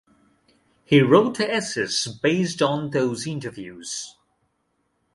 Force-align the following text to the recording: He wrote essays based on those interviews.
He 0.83 0.99
wrote 1.01 1.39
essays 1.39 2.07
based 2.07 2.59
on 2.63 2.89
those 2.89 3.27
interviews. 3.27 4.15